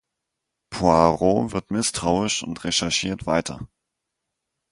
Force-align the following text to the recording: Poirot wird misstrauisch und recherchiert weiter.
Poirot 0.71 1.51
wird 1.51 1.69
misstrauisch 1.69 2.41
und 2.41 2.63
recherchiert 2.63 3.27
weiter. 3.27 3.67